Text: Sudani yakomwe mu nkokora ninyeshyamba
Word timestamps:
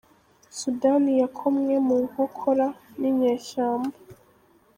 Sudani 0.59 1.11
yakomwe 1.21 1.73
mu 1.87 1.97
nkokora 2.07 2.67
ninyeshyamba 2.99 3.97